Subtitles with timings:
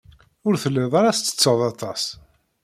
[0.47, 2.03] Ur tellid ara tettetted aṭas.